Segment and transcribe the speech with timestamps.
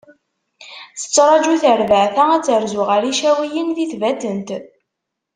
[0.99, 4.49] Tetturaǧu terbaɛt-a, ad terzu ɣer Yicawiyen di Tbatent.